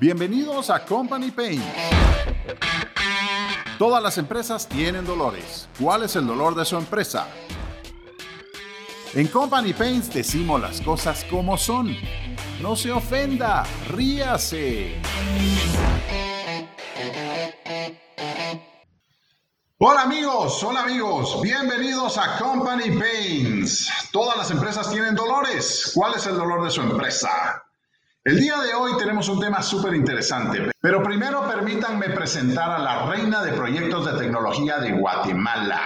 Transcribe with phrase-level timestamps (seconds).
[0.00, 1.62] Bienvenidos a Company Pain.
[3.78, 5.68] Todas las empresas tienen dolores.
[5.78, 7.26] ¿Cuál es el dolor de su empresa?
[9.12, 11.94] En Company Pains decimos las cosas como son.
[12.62, 15.02] No se ofenda, ríase.
[19.76, 23.90] Hola amigos, hola amigos, bienvenidos a Company Pains.
[24.12, 25.92] Todas las empresas tienen dolores.
[25.94, 27.66] ¿Cuál es el dolor de su empresa?
[28.22, 33.06] El día de hoy tenemos un tema súper interesante, pero primero permítanme presentar a la
[33.06, 35.80] reina de proyectos de tecnología de Guatemala,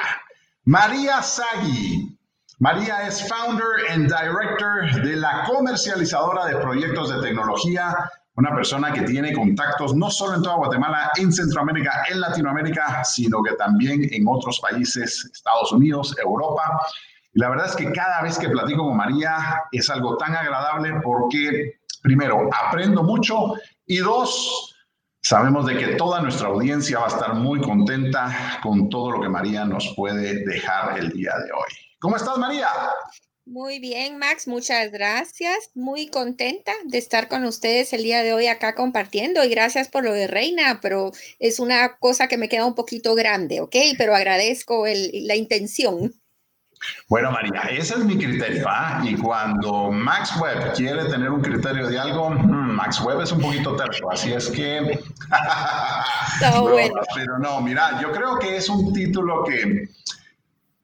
[0.64, 2.18] María Sagui.
[2.58, 7.94] María es founder and director de la comercializadora de proyectos de tecnología,
[8.34, 13.44] una persona que tiene contactos no solo en toda Guatemala, en Centroamérica, en Latinoamérica, sino
[13.44, 16.80] que también en otros países, Estados Unidos, Europa.
[17.32, 20.94] Y la verdad es que cada vez que platico con María es algo tan agradable
[21.00, 23.54] porque primero, aprendo mucho
[23.86, 24.76] y dos,
[25.22, 29.28] sabemos de que toda nuestra audiencia va a estar muy contenta con todo lo que
[29.30, 31.72] María nos puede dejar el día de hoy.
[31.98, 32.68] ¿Cómo estás, María?
[33.46, 35.70] Muy bien, Max, muchas gracias.
[35.74, 40.04] Muy contenta de estar con ustedes el día de hoy acá compartiendo y gracias por
[40.04, 43.76] lo de Reina, pero es una cosa que me queda un poquito grande, ¿ok?
[43.96, 46.12] Pero agradezco la intención.
[47.08, 48.64] Bueno, María, ese es mi criterio.
[48.68, 49.00] ¿ah?
[49.04, 53.40] Y cuando Max Webb quiere tener un criterio de algo, hmm, Max Webb es un
[53.40, 54.98] poquito terco, así es que...
[56.60, 57.00] bueno.
[57.14, 59.88] Pero no, mira, yo creo que es un título que,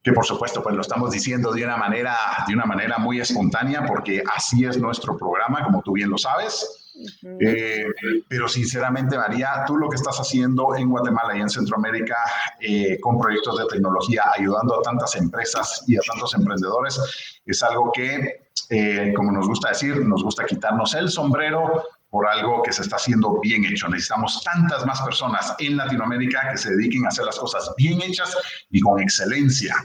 [0.02, 3.84] que por supuesto, pues lo estamos diciendo de una manera, de una manera muy espontánea,
[3.84, 6.80] porque así es nuestro programa, como tú bien lo sabes.
[7.22, 7.86] Eh,
[8.28, 12.16] pero sinceramente, María, tú lo que estás haciendo en Guatemala y en Centroamérica
[12.60, 17.00] eh, con proyectos de tecnología, ayudando a tantas empresas y a tantos emprendedores,
[17.44, 22.62] es algo que, eh, como nos gusta decir, nos gusta quitarnos el sombrero por algo
[22.62, 23.88] que se está haciendo bien hecho.
[23.88, 28.36] Necesitamos tantas más personas en Latinoamérica que se dediquen a hacer las cosas bien hechas
[28.70, 29.76] y con excelencia.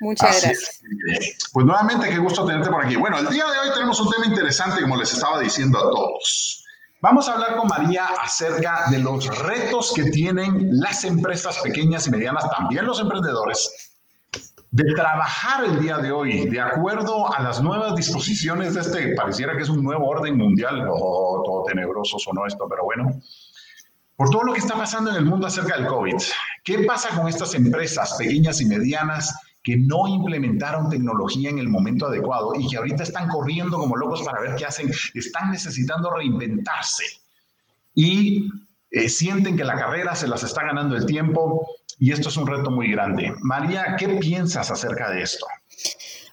[0.00, 0.80] Muchas gracias.
[1.52, 2.96] pues nuevamente, qué gusto tenerte por aquí.
[2.96, 6.64] Bueno, el día de hoy tenemos un tema interesante, como les estaba diciendo a todos.
[7.00, 12.10] Vamos a hablar con María acerca de los retos que tienen las empresas pequeñas y
[12.10, 13.95] medianas, también los emprendedores,
[14.70, 19.56] de trabajar el día de hoy de acuerdo a las nuevas disposiciones de este, pareciera
[19.56, 23.20] que es un nuevo orden mundial, o todo tenebroso sonó esto, pero bueno,
[24.16, 26.16] por todo lo que está pasando en el mundo acerca del COVID.
[26.64, 32.06] ¿Qué pasa con estas empresas pequeñas y medianas que no implementaron tecnología en el momento
[32.06, 37.04] adecuado y que ahorita están corriendo como locos para ver qué hacen, están necesitando reinventarse
[37.94, 38.48] y
[38.90, 41.66] eh, sienten que la carrera se las está ganando el tiempo
[41.98, 43.32] y esto es un reto muy grande.
[43.40, 45.46] María, ¿qué piensas acerca de esto?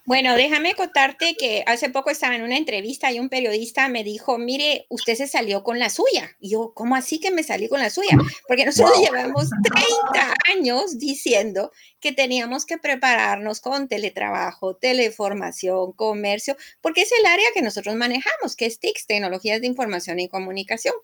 [0.05, 4.37] Bueno, déjame contarte que hace poco estaba en una entrevista y un periodista me dijo,
[4.37, 6.35] mire, usted se salió con la suya.
[6.41, 8.17] Y yo, ¿cómo así que me salí con la suya?
[8.45, 11.71] Porque nosotros llevamos 30 años diciendo
[12.01, 18.57] que teníamos que prepararnos con teletrabajo, teleformación, comercio, porque es el área que nosotros manejamos,
[18.57, 20.95] que es TICS, tecnologías de información y comunicación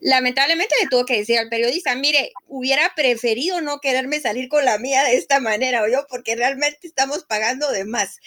[0.00, 4.78] lamentablemente le tuvo que decir al periodista, mire, hubiera preferido no quererme salir con la
[4.78, 8.18] mía de esta manera, o yo, porque realmente estamos pagando de más.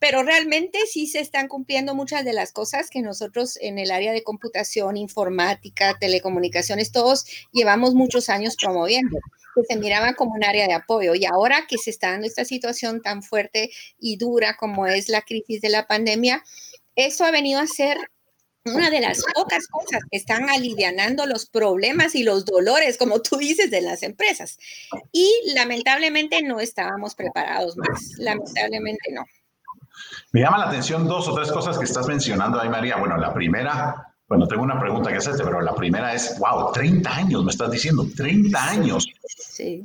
[0.00, 4.12] Pero realmente sí se están cumpliendo muchas de las cosas que nosotros en el área
[4.12, 9.18] de computación, informática, telecomunicaciones, todos llevamos muchos años promoviendo,
[9.56, 11.16] que se miraban como un área de apoyo.
[11.16, 15.22] Y ahora que se está dando esta situación tan fuerte y dura como es la
[15.22, 16.44] crisis de la pandemia,
[16.94, 17.98] eso ha venido a ser
[18.64, 23.36] una de las pocas cosas que están alivianando los problemas y los dolores, como tú
[23.36, 24.58] dices, de las empresas.
[25.12, 29.24] Y lamentablemente no estábamos preparados más, lamentablemente no.
[30.32, 32.96] Me llama la atención dos o tres cosas que estás mencionando ahí, María.
[32.96, 37.10] Bueno, la primera, bueno, tengo una pregunta que hacerte, pero la primera es, wow, 30
[37.10, 39.06] años, me estás diciendo, 30 años.
[39.24, 39.82] Sí.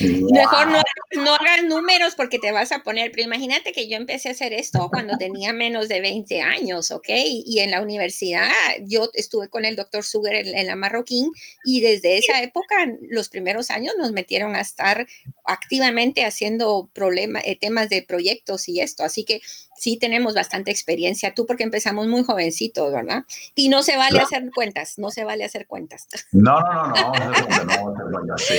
[0.00, 0.82] Mejor no,
[1.16, 4.52] no, hagas números porque te vas a poner, pero imagínate que yo empecé a hacer
[4.52, 7.08] esto cuando tenía menos de 20 años, ¿ok?
[7.08, 8.48] Y en la universidad
[8.82, 11.30] yo estuve con el doctor Sugar en, la Marroquín
[11.64, 12.76] y desde esa época,
[13.08, 15.06] los primeros años nos metieron a estar
[15.44, 19.40] activamente haciendo problemas, eh, temas de proyectos y esto, así que
[19.80, 23.24] sí tenemos bastante experiencia, tú porque empezamos muy jovencitos, ¿verdad?
[23.54, 26.06] Y no se vale hacer cuentas, no se vale hacer cuentas.
[26.32, 28.54] No, no, no, no, no, no, no sí.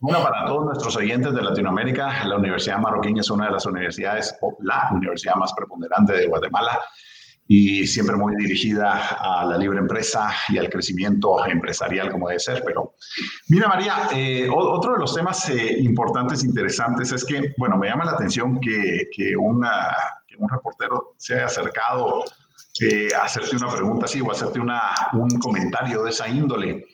[0.00, 4.34] Bueno, para todos nuestros oyentes de Latinoamérica, la Universidad Marroquín es una de las universidades,
[4.40, 6.80] o la universidad más preponderante de Guatemala
[7.46, 12.62] y siempre muy dirigida a la libre empresa y al crecimiento empresarial como debe ser.
[12.64, 12.94] Pero
[13.48, 18.06] mira, María, eh, otro de los temas eh, importantes, interesantes, es que, bueno, me llama
[18.06, 19.94] la atención que, que, una,
[20.38, 22.24] un reportero se haya acercado
[22.80, 26.86] eh, hacerte una pregunta así o hacerte una, un comentario de esa índole.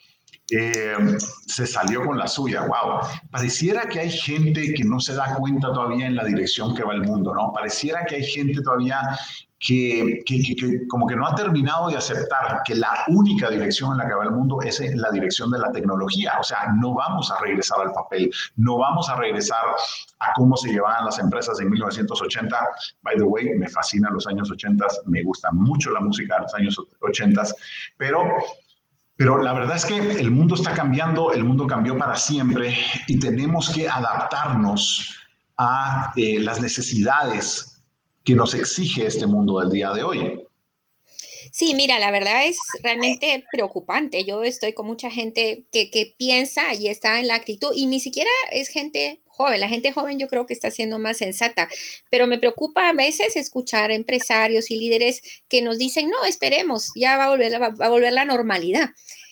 [0.51, 0.97] Eh,
[1.47, 3.01] se salió con la suya, wow.
[3.31, 6.95] Pareciera que hay gente que no se da cuenta todavía en la dirección que va
[6.95, 7.53] el mundo, ¿no?
[7.53, 9.01] Pareciera que hay gente todavía
[9.61, 10.25] que,
[10.89, 14.25] como que no ha terminado de aceptar que la única dirección en la que va
[14.25, 16.33] el mundo es la dirección de la tecnología.
[16.41, 19.63] O sea, no vamos a regresar al papel, no vamos a regresar
[20.21, 22.59] a cómo se llevaban las empresas en 1980.
[23.03, 26.55] By the way, me fascinan los años 80, me gusta mucho la música de los
[26.55, 27.43] años 80,
[27.99, 28.25] pero
[29.21, 32.75] pero la verdad es que el mundo está cambiando, el mundo cambió para siempre
[33.07, 35.15] y tenemos que adaptarnos
[35.59, 37.83] a eh, las necesidades
[38.25, 40.43] que nos exige este mundo del día de hoy.
[41.53, 44.25] Sí, mira, la verdad es realmente preocupante.
[44.25, 48.01] Yo estoy con mucha gente que, que, piensa y está en la actitud y ni
[48.01, 49.61] siquiera es gente joven.
[49.61, 51.69] La gente joven yo creo que está siendo más sensata,
[52.11, 57.17] pero me preocupa a veces escuchar empresarios y líderes que nos dicen, no, esperemos, ya
[57.17, 58.91] va a volver, va a volver la normalidad.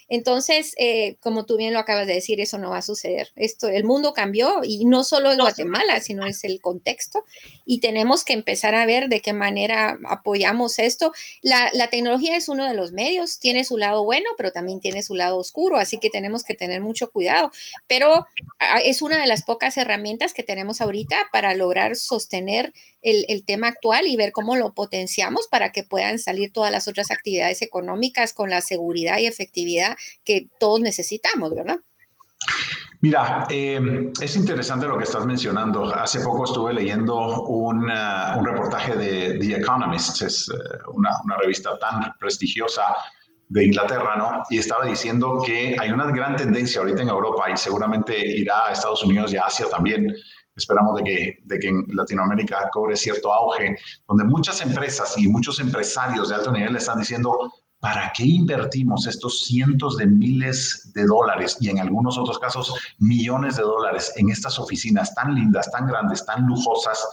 [0.09, 3.31] Entonces, eh, como tú bien lo acabas de decir, eso no va a suceder.
[3.37, 7.25] Esto, el mundo cambió y no solo en Guatemala, sino es el contexto
[7.67, 11.13] y tenemos que empezar a ver de qué manera apoyamos esto.
[11.43, 15.03] La, la tecnología es uno de los medios, tiene su lado bueno, pero también tiene
[15.03, 17.51] su lado oscuro, así que tenemos que tener mucho cuidado.
[17.87, 18.27] Pero
[18.59, 22.73] ah, es una de las pocas herramientas que tenemos ahorita para lograr sostener
[23.03, 27.11] el, tema actual y ver cómo lo potenciamos para que puedan salir todas las otras
[27.11, 31.79] actividades económicas con la seguridad y efectividad que todos necesitamos, ¿verdad?
[33.01, 35.85] Mira, eh, es interesante lo que estás mencionando.
[35.95, 41.79] Hace poco estuve leyendo un, uh, reportaje de The Economist, es uh, una, una, revista
[41.79, 42.83] tan prestigiosa
[43.49, 44.43] de Inglaterra, ¿no?
[44.51, 48.73] Y estaba diciendo que hay una gran tendencia ahorita en Europa y seguramente irá a
[48.73, 50.13] Estados Unidos y a Asia también,
[50.57, 53.77] esperamos de que, de que en Latinoamérica cobre cierto auge,
[54.09, 59.45] donde muchas empresas y muchos empresarios de alto nivel están diciendo, ¿para qué invertimos estos
[59.45, 64.59] cientos de miles de dólares y en algunos otros casos millones de dólares en estas
[64.59, 67.07] oficinas tan lindas, tan grandes, tan lujosas?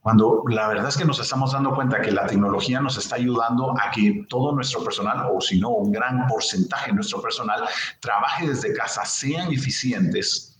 [0.00, 3.74] Cuando la verdad es que nos estamos dando cuenta que la tecnología nos está ayudando
[3.78, 7.68] a que todo nuestro personal, o si no, un gran porcentaje de nuestro personal,
[8.00, 10.50] trabaje desde casa, sean eficientes,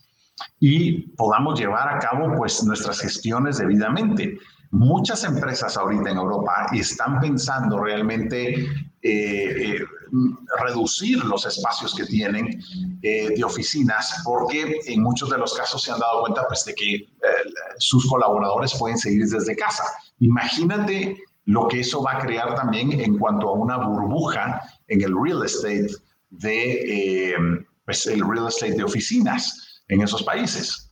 [0.59, 4.39] y podamos llevar a cabo pues nuestras gestiones debidamente.
[4.73, 8.69] Muchas empresas ahorita en Europa están pensando realmente eh,
[9.03, 9.81] eh,
[10.63, 12.63] reducir los espacios que tienen
[13.03, 16.75] eh, de oficinas porque en muchos de los casos se han dado cuenta pues, de
[16.75, 17.09] que
[17.79, 19.83] sus colaboradores pueden seguir desde casa.
[20.21, 25.15] Imagínate lo que eso va a crear también en cuanto a una burbuja en el
[25.21, 25.89] real estate
[26.31, 27.35] de
[27.85, 30.90] pues, el real estate de oficinas en esos países.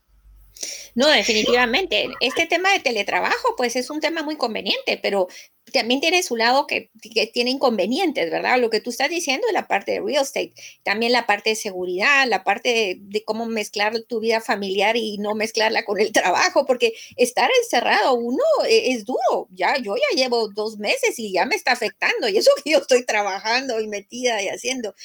[0.99, 2.09] No, definitivamente.
[2.19, 5.29] Este tema de teletrabajo, pues es un tema muy conveniente, pero
[5.73, 6.91] también tiene su lado que,
[7.33, 8.59] tiene inconvenientes, ¿verdad?
[8.59, 11.55] Lo que tú estás diciendo es la parte de real estate, también la parte de
[11.55, 16.67] seguridad, la parte de, cómo mezclar tu vida familiar y no mezclarla con el trabajo,
[16.67, 19.47] porque estar encerrado uno e, es, duro.
[19.51, 22.79] Ya, yo ya llevo dos meses y ya me está afectando y eso que yo
[22.79, 24.97] estoy trabajando y metida y haciendo.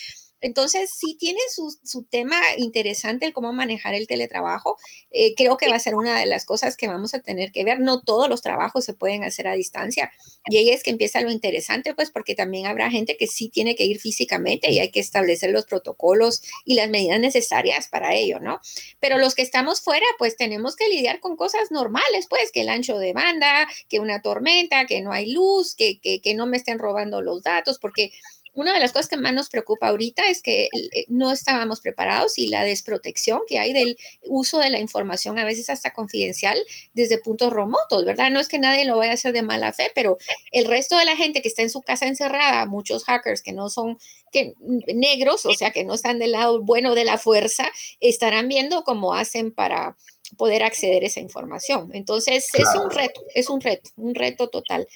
[0.43, 4.77] Entonces, sí tiene su, tema interesante el cómo manejar el teletrabajo.
[5.09, 7.63] Eh, creo que va a ser una de las cosas que vamos a tener que
[7.63, 7.79] ver.
[7.79, 10.11] No todos los trabajos se pueden hacer a distancia.
[10.49, 13.77] Y ahí es que empieza lo interesante, pues porque también habrá gente que sí tiene
[13.77, 18.41] que ir físicamente y hay que establecer los protocolos y las medidas necesarias para ello,
[18.41, 18.59] ¿no?
[18.99, 22.69] Pero los que estamos fuera, pues tenemos que lidiar con cosas normales, pues que el
[22.69, 26.57] ancho de banda, que una tormenta, que no hay luz, que, que, que no me
[26.57, 28.11] estén robando los datos, porque
[28.53, 32.37] una de las cosas que más nos preocupa ahorita es que eh, no estábamos preparados
[32.37, 36.57] y la desprotección que hay del uso de la información, a veces hasta confidencial,
[36.93, 38.29] desde puntos remotos, ¿verdad?
[38.29, 40.17] No es que nadie lo vaya a hacer de mala fe, pero
[40.51, 43.69] el resto de la gente que está en su casa encerrada, muchos hackers que no
[43.69, 43.97] son
[44.31, 44.53] que,
[44.93, 47.69] negros, o sea, que no están del lado bueno de la fuerza,
[47.99, 49.95] estarán viendo cómo hacen para
[50.37, 51.91] poder acceder a esa información.
[51.93, 54.87] Entonces, es un reto, es un reto, un reto total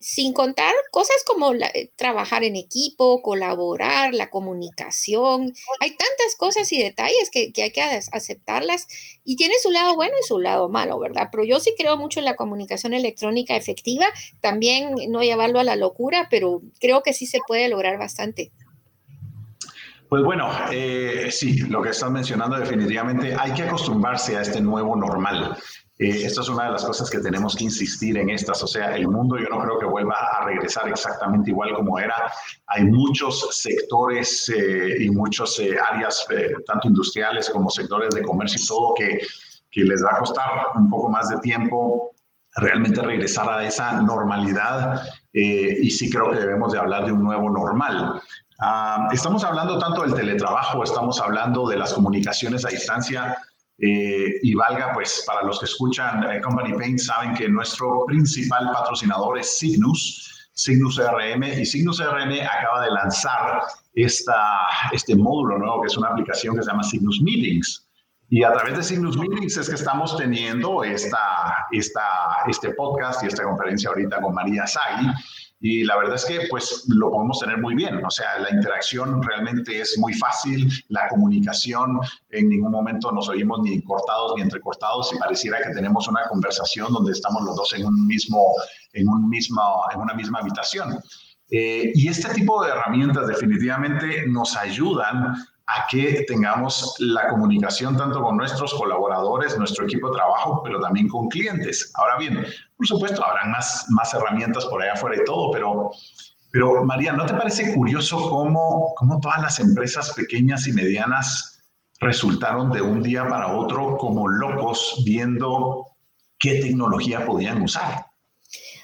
[0.00, 5.52] sin contar cosas como eh, trabajar en equipo, colaborar, la comunicación.
[5.78, 8.88] Hay tantas cosas y detalles que, hay que aceptarlas
[9.24, 11.28] y tiene su lado bueno y su lado malo, ¿verdad?
[11.30, 14.06] Pero yo sí creo mucho en la comunicación electrónica efectiva,
[14.40, 18.50] también no llevarlo a la locura, pero creo que sí se puede lograr bastante.
[20.08, 24.96] Pues bueno, eh, sí, lo que estás mencionando definitivamente hay que acostumbrarse a este nuevo
[24.96, 25.56] normal.
[26.00, 28.62] Eh, esto es una de las cosas que tenemos que insistir en estas.
[28.62, 32.32] O sea, el mundo yo no creo que vuelva a regresar exactamente igual como era.
[32.66, 36.26] Hay muchos sectores eh, y muchas eh, áreas,
[36.66, 39.20] tanto industriales como sectores de comercio y todo, que,
[39.70, 42.10] que les va a costar un poco más de tiempo
[42.56, 45.02] realmente regresar a esa normalidad
[45.32, 48.20] eh, y sí creo que debemos de hablar de un nuevo normal.
[48.58, 53.38] Ah, estamos hablando tanto del teletrabajo, estamos hablando de las comunicaciones a distancia,
[53.80, 59.38] eh, y valga, pues, para los que escuchan Company Paint, saben que nuestro principal patrocinador
[59.38, 63.62] es Signus, Signus CRM, y Signus CRM acaba de lanzar
[63.94, 67.86] esta, este módulo nuevo, que es una aplicación que se llama Signus Meetings.
[68.28, 72.02] Y a través de Signus Meetings es que estamos teniendo esta, esta,
[72.46, 75.08] este podcast y esta conferencia ahorita con María Sagui.
[75.62, 78.02] Y la verdad es que pues lo podemos tener muy bien.
[78.04, 82.00] O sea, la interacción realmente es muy fácil, la comunicación,
[82.30, 86.92] en ningún momento nos oímos ni cortados ni entrecortados y pareciera que tenemos una conversación
[86.92, 88.54] donde estamos los dos en un mismo,
[88.94, 89.60] en un mismo,
[89.92, 90.98] en una misma habitación.
[91.50, 95.34] Eh, y este tipo de herramientas definitivamente nos ayudan
[95.76, 101.08] a que tengamos la comunicación tanto con nuestros colaboradores, nuestro equipo de trabajo, pero también
[101.08, 101.92] con clientes.
[101.94, 102.44] Ahora bien,
[102.76, 105.90] por supuesto, habrán más, más herramientas por allá afuera y todo, pero,
[106.50, 111.62] pero María, ¿no te parece curioso cómo, cómo todas las empresas pequeñas y medianas
[112.00, 115.86] resultaron de un día para otro como locos viendo
[116.38, 118.06] qué tecnología podían usar?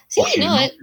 [0.08, 0.76] Sí, no, eh, es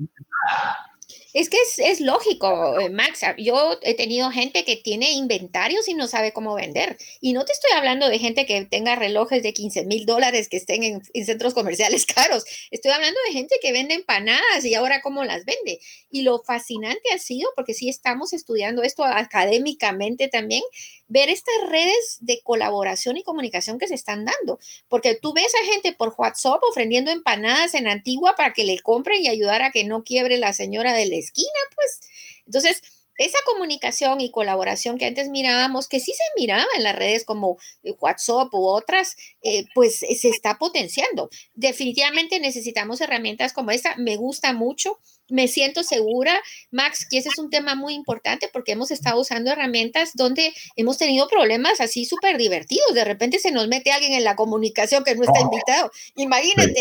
[1.33, 3.21] que es, lógico, eh, Max.
[3.39, 6.97] Yo he tenido gente que tiene inventarios y no sabe cómo vender.
[7.21, 10.57] Y no te estoy hablando de gente que tenga relojes de 15 mil dólares que
[10.57, 12.45] estén en, en, centros comerciales caros.
[12.69, 15.79] Estoy hablando de gente que vende empanadas y ahora cómo las vende.
[16.11, 20.61] Y lo fascinante ha sido, porque sí estamos estudiando esto académicamente también,
[21.07, 24.59] ver estas redes de colaboración y comunicación que se están dando.
[24.87, 29.21] Porque tú ves a gente por WhatsApp ofreciendo empanadas en Antigua para que le compren
[29.21, 31.99] y ayudar a que no quiebre la señora de la esquina, pues.
[32.45, 32.81] Entonces,
[33.17, 37.57] esa comunicación y colaboración que antes mirábamos, que sí se miraba en las redes como
[37.83, 41.29] eh, WhatsApp u otras, eh, pues se está potenciando.
[41.53, 43.95] Definitivamente necesitamos herramientas como esta.
[43.97, 46.39] Me gusta mucho me siento segura,
[46.71, 50.97] Max, que ese es un tema muy importante porque hemos estado usando herramientas donde hemos
[50.97, 52.93] tenido problemas así súper divertidos.
[52.93, 55.91] De repente se nos mete alguien en la comunicación que no está invitado.
[56.15, 56.75] Imagínate.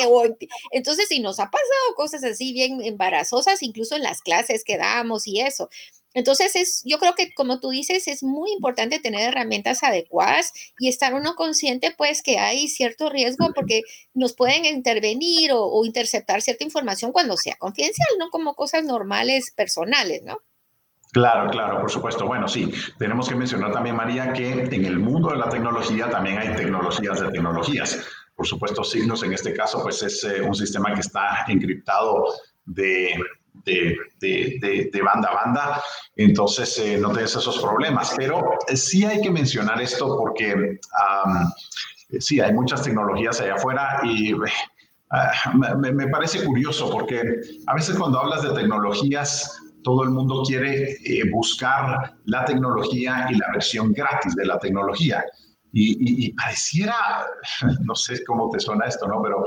[0.73, 5.27] entonces, si nos ha pasado cosas así bien embarazosas, incluso en las clases que damos
[5.27, 5.69] y eso.
[6.15, 10.89] Entonces, es, yo creo que como tú dices, es muy importante tener herramientas adecuadas y
[10.89, 13.83] estar uno consciente, pues, que hay cierto riesgo porque
[14.15, 20.23] nos pueden intervenir o, interceptar cierta información cuando sea confidencial, no como cosas normales, personales,
[20.25, 20.39] ¿no?
[21.13, 22.27] Claro, claro, por supuesto.
[22.27, 26.39] Bueno, sí, tenemos que mencionar también, María, que en el mundo de la tecnología también
[26.39, 28.03] hay tecnologías de tecnologías.
[28.35, 32.25] Por supuesto, Signos en este caso, pues es eh, un sistema que está encriptado
[32.65, 33.15] de,
[33.65, 35.83] de, banda a banda,
[36.17, 38.15] entonces eh, no tienes esos problemas.
[38.17, 40.79] Pero eh, sí hay que mencionar esto porque
[42.19, 44.35] sí, hay muchas tecnologías allá afuera y
[45.11, 45.33] ah,
[45.77, 47.23] me, parece curioso porque
[47.67, 53.35] a veces cuando hablas de tecnologías, todo el mundo quiere eh, buscar la tecnología y
[53.35, 55.25] la versión gratis de la tecnología.
[55.75, 56.95] Y, y, pareciera,
[57.81, 59.23] no sé cómo te suena esto, ¿no?
[59.23, 59.47] Pero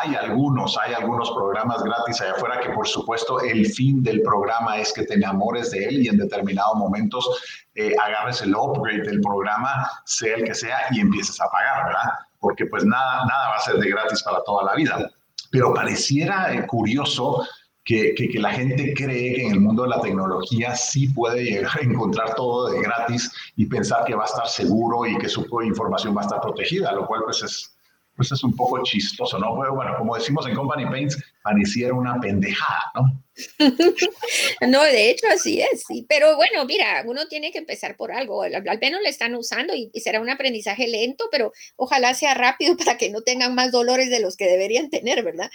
[0.00, 4.78] hay algunos, hay algunos programas gratis allá afuera que por supuesto el fin del programa
[4.78, 7.28] es que te enamores de él y en determinados momentos
[7.74, 12.10] eh, agarres el upgrade del programa, sea el que sea, y empieces a pagar, ¿verdad?
[12.40, 15.10] Porque pues nada, nada va a ser de gratis para toda la vida.
[15.50, 17.46] Pero pareciera eh, curioso
[17.84, 21.78] que, que, la gente cree que en el mundo de la tecnología sí puede llegar
[21.78, 25.46] a encontrar todo de gratis y pensar que va a estar seguro y que su
[25.62, 27.75] información va a estar protegida, lo cual pues es
[28.16, 29.54] pues es un poco chistoso, ¿no?
[29.54, 33.22] Bueno, como decimos en Company Paints, pareciera una pendejada, ¿no?
[34.68, 36.06] no, de hecho así es, sí.
[36.08, 38.42] Pero bueno, mira, uno tiene que empezar por algo.
[38.42, 42.96] Al, menos lo están usando y, será un aprendizaje lento, pero ojalá sea rápido para
[42.96, 45.50] que no tengan más dolores de los que deberían tener, ¿verdad?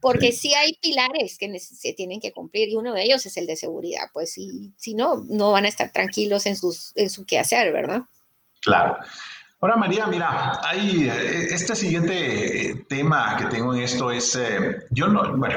[0.00, 3.46] Porque sí, hay pilares que se tienen que cumplir y uno de ellos es el
[3.46, 4.08] de seguridad.
[4.12, 8.02] Pues si, si no, no van a estar tranquilos en, sus, en su quehacer, ¿verdad?
[8.62, 8.96] Claro.
[9.62, 14.86] Ahora, María, mira, hay eh, este siguiente eh, tema que tengo en esto es, eh,
[14.90, 15.56] yo no, bueno,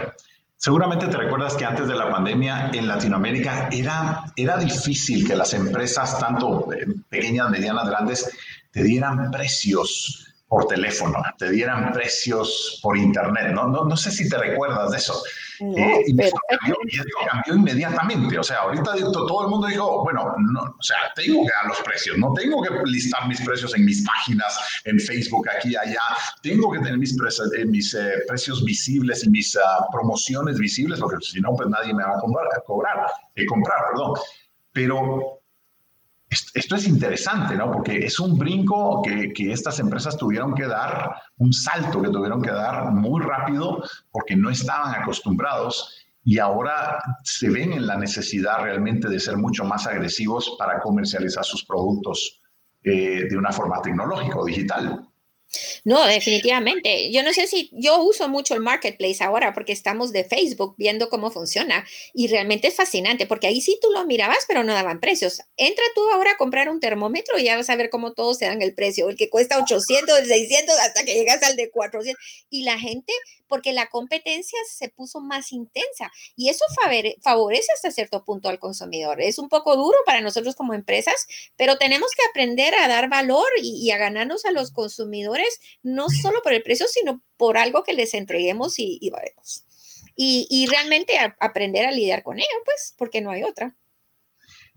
[0.55, 5.55] seguramente te recuerdas que antes de la pandemia en Latinoamérica era, era difícil que las
[5.55, 6.67] empresas, tanto
[7.09, 8.29] pequeñas, medianas, grandes,
[8.69, 13.52] te dieran precios por teléfono, te dieran precios por internet.
[13.54, 15.24] No, no, no sé si te recuerdas de eso.
[15.60, 16.38] Eh, y, esto
[17.30, 18.38] cambió, inmediatamente.
[18.38, 21.80] O sea, ahorita todo el mundo dijo, bueno, no, o sea, tengo que dar los
[21.82, 26.02] precios, no tengo que listar mis precios en mis páginas, en Facebook, aquí, allá.
[26.44, 31.00] Tengo que tener mis, precios, eh, mis eh, precios visibles y mis ah, promociones visibles,
[31.00, 33.08] porque si no, pues nadie me va a comprar, a cobrar,
[33.48, 34.14] comprar, perdón.
[34.74, 35.35] Pero
[36.54, 37.72] esto es interesante, ¿no?
[37.72, 42.42] Porque es un brinco que, que, estas empresas tuvieron que dar, un salto que tuvieron
[42.42, 46.01] que dar muy rápido porque no estaban acostumbrados.
[46.27, 51.46] y ahora se ven en la necesidad realmente de ser mucho más agresivos para comercializar
[51.46, 52.42] sus productos
[52.84, 55.08] eh, de una forma tecnológica o digital.
[55.83, 57.12] No, definitivamente.
[57.12, 61.09] Yo no sé si yo uso mucho el marketplace ahora porque estamos de Facebook viendo
[61.09, 65.00] cómo funciona y realmente es fascinante porque ahí sí tú lo mirabas, pero no daban
[65.00, 65.41] precios.
[65.57, 68.45] Entra tú ahora a comprar un termómetro y ya vas a ver cómo todos se
[68.45, 72.21] dan el precio, el que cuesta 800, el 600, hasta que llegas al de 400.
[72.50, 73.13] Y la gente
[73.48, 76.66] porque la competencia se puso más intensa y eso
[77.22, 79.22] favorece hasta cierto punto al consumidor.
[79.22, 83.48] Es un poco duro para nosotros como empresas, pero tenemos que aprender a dar valor
[83.62, 87.94] y, a ganarnos a los consumidores, no solo por el precio, sino por algo que
[87.94, 89.12] les entreguemos y, y,
[90.50, 93.75] y realmente aprender a lidiar con ello, pues, porque no hay otra.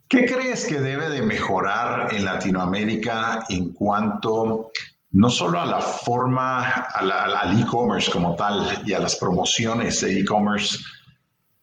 [0.09, 4.73] ¿Qué crees que debe de mejorar en Latinoamérica en cuanto
[5.11, 10.79] no solo a la forma, al e-commerce como tal y a las promociones de e-commerce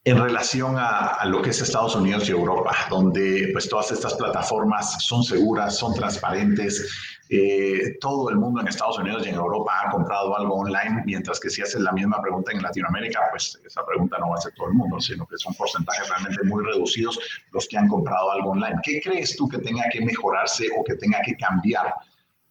[0.08, 5.04] en relación a, lo que es Estados Unidos y Europa, donde pues todas estas plataformas
[5.04, 6.88] son seguras, son transparentes.
[7.28, 11.40] Eh, todo el mundo en Estados Unidos y en Europa ha comprado algo online, mientras
[11.40, 14.54] que si haces la misma pregunta en Latinoamérica, pues esa pregunta no va a ser
[14.54, 17.20] todo el mundo, sino que son porcentajes realmente muy reducidos
[17.52, 18.76] los que han comprado algo online.
[18.84, 21.96] ¿Qué crees tú que tenga que mejorarse o que tenga que cambiar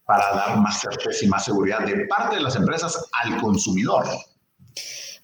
[0.06, 4.06] para dar más certeza y más seguridad de parte de las empresas al consumidor.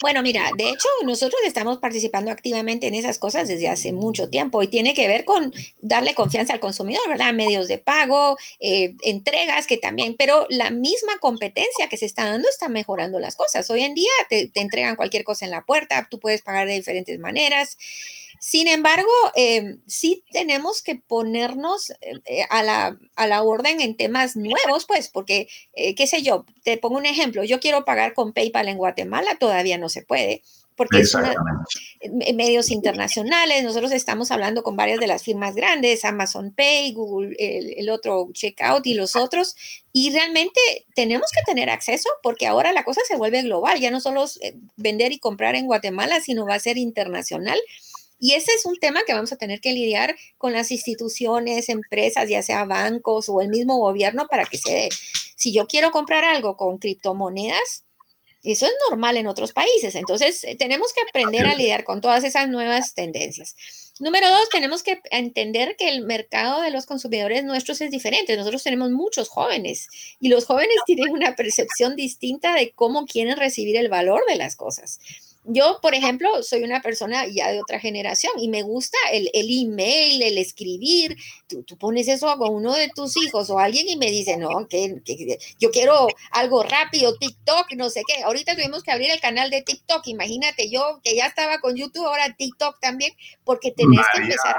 [0.00, 4.62] Bueno, mira, de hecho nosotros estamos participando activamente en esas cosas desde hace mucho tiempo
[4.62, 7.34] y tiene que ver con darle confianza al consumidor, ¿verdad?
[7.34, 12.48] Medios de pago, eh, entregas que también, pero la misma competencia que se está dando
[12.48, 13.68] está mejorando las cosas.
[13.68, 16.74] Hoy en día te, te entregan cualquier cosa en la puerta, tú puedes pagar de
[16.74, 17.76] diferentes maneras.
[18.42, 23.98] Sin embargo, em, sí tenemos que ponernos eh, eh, a, la, a, la, orden en
[23.98, 28.14] temas nuevos, pues, porque, eh, qué sé yo, te pongo un ejemplo, yo quiero pagar
[28.14, 30.42] con PayPal en Guatemala, todavía no se puede,
[30.74, 31.14] porque es
[32.34, 37.74] medios internacionales, nosotros estamos hablando con varias de las firmas grandes, Amazon Pay, Google, el,
[37.76, 39.54] el otro Checkout y los otros,
[39.92, 44.00] y realmente tenemos que tener acceso porque ahora la cosa se vuelve global, ya no
[44.00, 44.24] solo
[44.76, 47.60] vender y comprar en Guatemala, sino va a ser internacional.
[48.20, 52.28] Y ese es un tema que vamos a tener que lidiar con las instituciones, empresas,
[52.28, 54.88] ya sea bancos o el mismo gobierno para que se dé.
[55.36, 57.84] Si yo quiero comprar algo con criptomonedas,
[58.42, 59.94] eso es normal en otros países.
[59.94, 63.56] Entonces, eh, tenemos que aprender a lidiar con todas esas nuevas tendencias.
[64.00, 68.36] Número dos, tenemos que entender que el mercado de los consumidores nuestros es diferente.
[68.36, 69.88] Nosotros tenemos muchos jóvenes
[70.20, 74.56] y los jóvenes tienen una percepción distinta de cómo quieren recibir el valor de las
[74.56, 75.00] cosas
[75.44, 79.46] yo, por ejemplo, soy una persona ya de otra generación y me gusta el, el
[79.50, 81.16] email, el escribir.
[81.48, 84.68] Tú, tú, pones eso con uno de tus hijos o alguien y me dice, no,
[84.68, 85.00] que,
[85.58, 88.22] yo quiero algo rápido, TikTok, no sé qué.
[88.22, 90.06] Ahorita tuvimos que abrir el canal de TikTok.
[90.08, 93.12] Imagínate, yo que ya estaba con YouTube, ahora TikTok también,
[93.44, 94.56] porque tenés que empezar.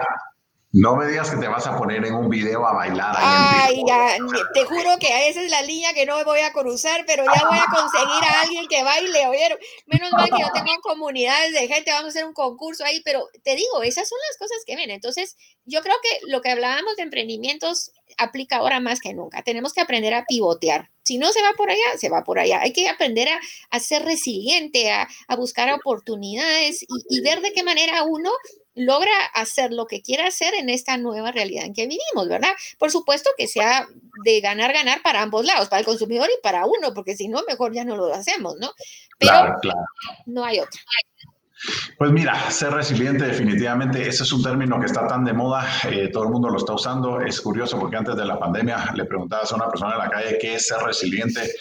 [0.73, 3.13] No me digas que te vas a poner en un video a bailar.
[3.17, 4.15] Ay, ya,
[4.53, 7.57] te juro que esa es la línea que no voy a cruzar, pero ya voy
[7.57, 9.59] a conseguir a alguien que baile, oyeron.
[9.87, 13.27] Menos mal que yo tengo comunidades de gente, vamos a hacer un concurso ahí, pero
[13.43, 14.91] te digo, esas son las cosas que ven.
[14.91, 19.43] Entonces, yo creo que lo que hablábamos de emprendimientos aplica ahora más que nunca.
[19.43, 20.89] Tenemos que aprender a pivotear.
[21.03, 22.61] Si no se va por allá, se va por allá.
[22.61, 23.27] Hay que aprender
[23.71, 28.31] a, ser resiliente, a, buscar oportunidades y, y ver de qué manera uno
[28.75, 32.51] logra hacer lo que quiera hacer en esta nueva realidad en que vivimos, ¿verdad?
[32.77, 33.87] Por supuesto que sea
[34.23, 37.41] de ganar, ganar para ambos lados, para el consumidor y para uno, porque si no,
[37.47, 38.71] mejor ya no lo hacemos, ¿no?
[39.19, 39.79] Pero claro, claro.
[40.25, 40.79] no hay otra.
[41.97, 46.09] Pues mira, ser resiliente definitivamente, ese es un término que está tan de moda, eh,
[46.11, 47.21] todo el mundo lo está usando.
[47.21, 50.37] Es curioso porque antes de la pandemia le preguntabas a una persona en la calle
[50.41, 51.51] qué es ser resiliente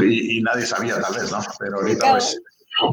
[0.00, 1.40] y, y nadie sabía tal vez, ¿no?
[1.58, 2.40] Pero ahorita pues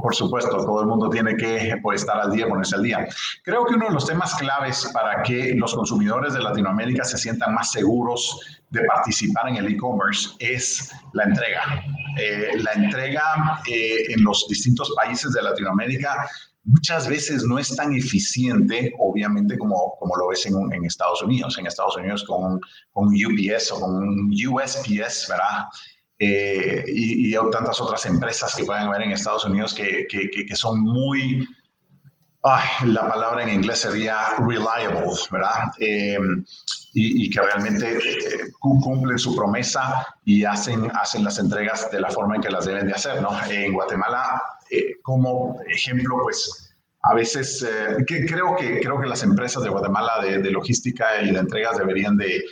[0.01, 3.07] por supuesto, todo el mundo tiene que pues, estar al día, ponerse al día.
[3.43, 7.53] Creo que uno de los temas claves para que los consumidores de Latinoamérica se sientan
[7.53, 11.83] más seguros de participar en el e-commerce es la entrega.
[12.17, 16.27] Eh, la entrega eh, en los distintos países de Latinoamérica
[16.63, 21.57] muchas veces no es tan eficiente, obviamente, como, como lo es en, en Estados Unidos.
[21.57, 22.59] En Estados Unidos con,
[22.91, 25.67] con UPS o con USPS, ¿verdad?
[26.19, 30.55] Eh, y, hay tantas otras empresas que pueden haber en Estados Unidos que, que, que
[30.55, 31.47] son muy,
[32.85, 35.71] la palabra en inglés sería reliable, ¿verdad?
[35.79, 36.17] Eh,
[36.93, 42.09] y, y, que realmente eh, cumplen su promesa y hacen, hacen las entregas de la
[42.09, 43.31] forma en que las deben de hacer, ¿no?
[43.49, 44.41] En Guatemala,
[45.01, 47.65] como ejemplo, pues a veces
[48.07, 51.77] que creo, que, creo que las empresas de Guatemala de, de logística y de entregas
[51.77, 52.43] deberían de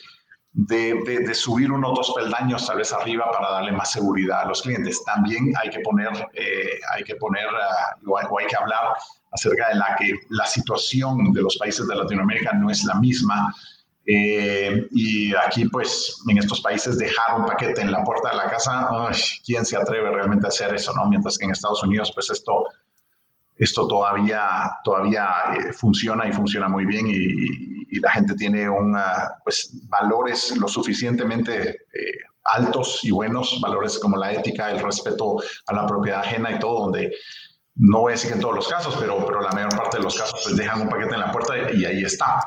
[0.53, 5.03] de, subir unos dos peldaños tal vez arriba para darle más seguridad a los clientes.
[5.05, 8.93] También hay que poner, eh, hay que poner, uh, o hay que hablar
[9.31, 13.53] acerca de la que la situación de los países de Latinoamérica no es la misma.
[14.05, 18.49] Eh, y aquí, pues, en estos países dejar un paquete en la puerta de la
[18.49, 18.89] casa,
[19.45, 21.05] ¿quién se atreve realmente a hacer eso, no?
[21.05, 22.65] Mientras que en Estados Unidos, pues, esto,
[23.61, 28.97] esto todavía, todavía eh, funciona y funciona muy bien y, la gente tiene un,
[29.43, 35.73] pues, valores lo suficientemente eh, altos y buenos, valores como la ética, el respeto a
[35.73, 37.13] la propiedad ajena y todo, donde
[37.75, 40.03] no voy a decir que en todos los casos, pero, pero la mayor parte de
[40.03, 42.39] los casos pues dejan un paquete en la puerta y ahí está.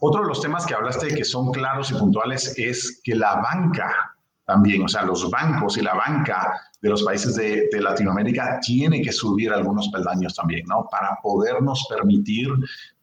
[0.00, 4.11] Otro de los temas que hablaste que son claros y puntuales es que la banca
[4.44, 9.00] también, o sea, los bancos y la banca de los países de, de, Latinoamérica tiene
[9.00, 10.88] que subir algunos peldaños también, ¿no?
[10.90, 12.48] Para podernos permitir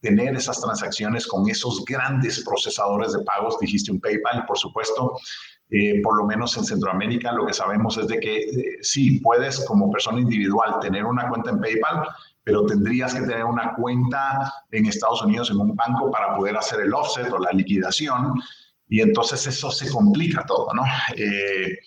[0.01, 3.57] tener esas transacciones con esos grandes procesadores de pagos.
[3.59, 5.15] Dijiste un PayPal, por supuesto.
[5.71, 9.63] Eh, por lo menos en Centroamérica lo que sabemos es de que eh, sí, puedes
[9.65, 12.07] como persona individual tener una cuenta en PayPal,
[12.43, 16.79] pero tendrías que tener una cuenta en Estados Unidos en un banco para poder hacer
[16.81, 18.33] el offset o la liquidación.
[18.89, 20.83] Y entonces eso se complica todo, ¿no?
[21.15, 21.77] Eh,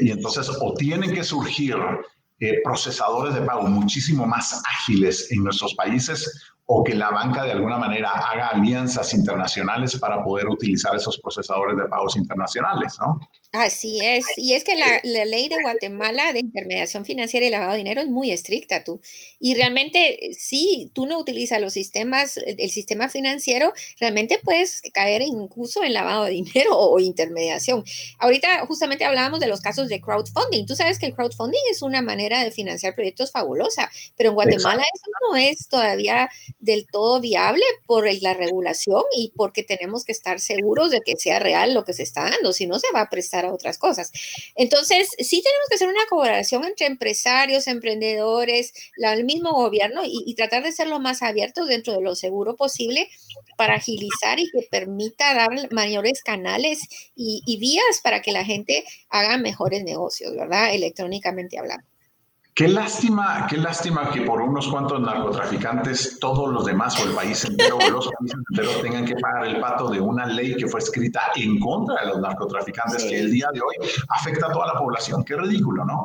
[0.00, 1.76] y entonces o tienen que surgir
[2.64, 7.78] procesadores de pago muchísimo más ágiles en nuestros países o que la banca de alguna
[7.78, 13.18] manera haga alianzas internacionales para poder utilizar esos procesadores de pagos internacionales, ¿no?
[13.52, 17.78] Así es, y es que la, ley de Guatemala de intermediación financiera y lavado de
[17.78, 19.00] dinero es muy estricta, tú.
[19.40, 25.82] Y realmente, si tú no utilizas los sistemas, el sistema financiero, realmente puedes caer incluso
[25.82, 27.84] en lavado de dinero o intermediación.
[28.18, 30.66] Ahorita justamente hablábamos de los casos de crowdfunding.
[30.66, 34.82] Tú sabes que el crowdfunding es una manera de financiar proyectos fabulosa, pero en Guatemala
[34.94, 40.38] eso no es todavía del todo viable por la regulación y porque tenemos que estar
[40.38, 43.08] seguros de que sea real lo que se está dando, si no se va a
[43.08, 44.12] prestar a otras cosas.
[44.54, 50.62] Entonces, sí tenemos que hacer una colaboración entre empresarios, emprendedores, el mismo gobierno y, tratar
[50.62, 53.08] de ser lo más abiertos dentro de lo seguro posible
[53.56, 56.80] para agilizar y que permita dar mayores canales
[57.16, 60.72] y, y vías para que la gente haga mejores negocios, ¿verdad?
[60.72, 61.87] Electrónicamente hablando.
[62.58, 67.44] Qué lástima, qué lástima que por unos cuantos narcotraficantes todos los demás o el país
[67.44, 70.80] entero o los países enteros tengan que pagar el pato de una ley que fue
[70.80, 74.80] escrita en contra de los narcotraficantes que el día de hoy afecta a toda la
[74.80, 75.22] población.
[75.24, 76.04] Qué ridículo, ¿no?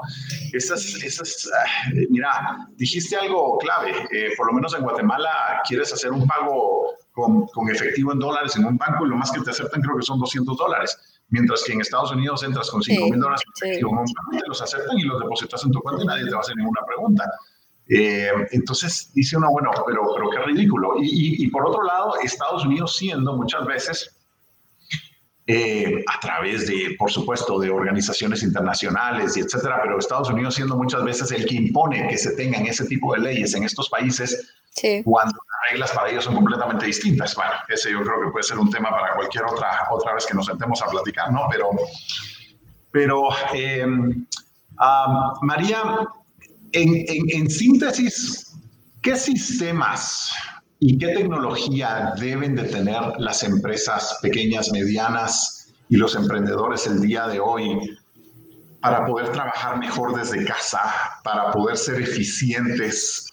[0.51, 3.89] Esas, esas, ah, mira, dijiste algo clave.
[4.11, 8.55] Eh, por lo menos en Guatemala quieres hacer un pago con, con efectivo en dólares
[8.57, 10.99] en un banco y lo más que te aceptan creo que son 200 dólares
[11.33, 15.19] Mientras que en Estados Unidos entras con 5 mil dólares, te los aceptan y los
[15.19, 17.23] depositas en tu cuenta y nadie te va a hacer ninguna pregunta.
[17.89, 20.93] Eh, entonces dice uno, bueno, pero, pero qué ridículo.
[21.01, 24.15] Y, y, por otro lado, Estados Unidos siendo muchas veces,
[25.47, 30.77] eh, a través de, por supuesto, de organizaciones internacionales y etcétera, pero Estados Unidos siendo
[30.77, 34.53] muchas veces el que impone que se tengan ese tipo de leyes en estos países,
[35.03, 37.35] cuando las reglas para ellos son completamente distintas.
[37.35, 40.33] Bueno, ese yo creo que puede ser un tema para cualquier otra, otra vez que
[40.33, 41.47] nos sentemos a platicar, ¿no?
[41.51, 41.69] Pero,
[42.91, 43.85] pero eh,
[45.41, 45.83] María,
[46.71, 48.55] en, en síntesis,
[49.01, 50.31] ¿qué sistemas
[50.79, 57.27] y qué tecnología deben de tener las empresas pequeñas, medianas y los emprendedores el día
[57.27, 57.97] de hoy
[58.81, 60.81] para poder trabajar mejor desde casa,
[61.23, 63.29] para poder ser eficientes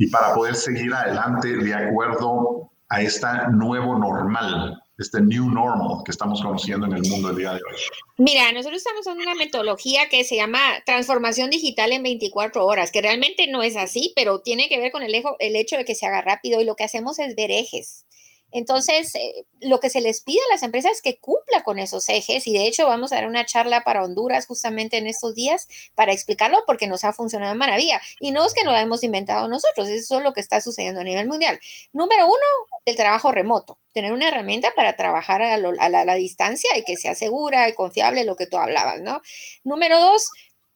[0.00, 6.10] y para poder seguir adelante de acuerdo a esta nuevo normal, este new normal que
[6.10, 7.76] estamos conociendo en el mundo el día de hoy?
[8.16, 13.02] Mira, nosotros estamos en una metodología que se llama transformación digital en 24 horas, que
[13.02, 16.06] realmente no es así, pero tiene que ver con el, el hecho de que se
[16.06, 18.06] haga rápido y lo que hacemos es ver ejes.
[18.52, 22.08] Entonces, eh, lo que se les pide a las empresas es que cumpla con esos
[22.08, 25.68] ejes y de hecho vamos a dar una charla para Honduras justamente en estos días
[25.94, 28.00] para explicarlo porque nos ha funcionado maravilla.
[28.18, 31.04] Y no es que lo hemos inventado nosotros, eso es lo que está sucediendo a
[31.04, 31.60] nivel mundial.
[31.92, 32.36] Número uno,
[32.84, 36.96] el trabajo remoto, tener una herramienta para trabajar a, la, a la distancia y que
[36.96, 39.20] sea segura y confiable, lo que tú hablabas, ¿no?
[39.64, 40.28] Número dos,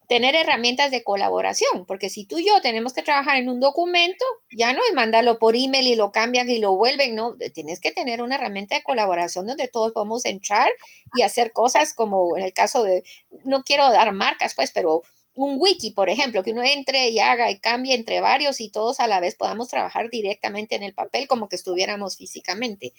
[0.09, 4.25] tener herramientas de colaboración, porque si tú y yo tenemos que trabajar en un documento,
[4.51, 7.93] ya no es mandarlo por email y lo cambian y lo vuelven, no, tienes que
[7.93, 10.69] tener una herramienta de colaboración donde todos podemos entrar
[11.15, 13.03] y hacer cosas como en el caso de,
[13.45, 15.03] no quiero dar marcas, pues, pero
[15.35, 19.01] un wiki, por ejemplo, que uno entre y haga y cambie entre varios y todos
[19.01, 22.93] a la vez podamos trabajar directamente en el papel como que estuviéramos físicamente.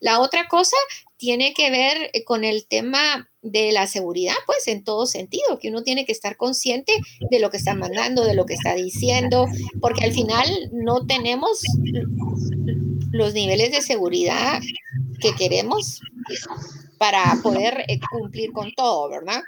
[0.00, 0.76] La otra cosa
[1.18, 5.68] tiene que ver eh, con el tema de la seguridad, pues en todo sentido, que
[5.68, 6.92] uno tiene que estar consciente
[7.30, 9.46] de lo que está mandando, de lo que está diciendo,
[9.80, 11.62] porque al final no tenemos
[13.10, 14.60] los niveles de seguridad
[15.20, 16.00] que queremos
[16.98, 19.42] para poder eh, cumplir con todo, ¿verdad?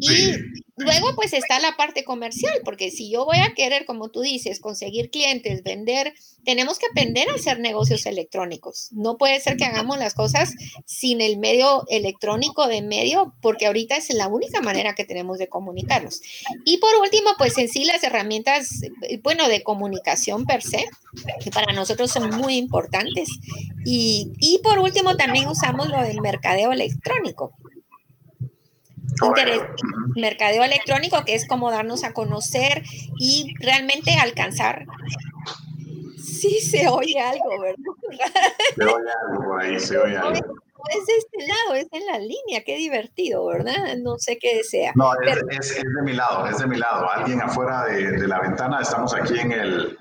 [0.00, 0.32] Y
[0.76, 4.60] luego pues está la parte comercial, porque si yo voy a querer, como tú dices,
[4.60, 6.12] conseguir clientes, vender,
[6.44, 8.88] tenemos que aprender a hacer negocios electrónicos.
[8.92, 13.96] No puede ser que hagamos las cosas sin el medio electrónico de medio, porque ahorita
[13.96, 16.20] es la única manera que tenemos de comunicarnos.
[16.64, 18.80] Y por último, pues en sí las herramientas,
[19.22, 20.84] bueno, de comunicación per se,
[21.42, 23.28] que para nosotros son muy importantes.
[23.84, 27.54] Y, y por último, también usamos lo del mercadeo electrónico
[30.14, 32.82] mercadeo electrónico, que es como darnos a conocer
[33.18, 34.86] y realmente alcanzar.
[36.16, 38.52] Sí se oye algo, ¿verdad?
[38.76, 40.32] Se oye algo por ahí, se oye algo.
[40.88, 43.96] Es de este lado, es en la línea, qué divertido, ¿verdad?
[43.98, 44.92] No sé qué desea.
[44.94, 47.10] No, es, es, de mi lado, es de mi lado.
[47.10, 49.98] Alguien afuera de, de la ventana, estamos aquí en el,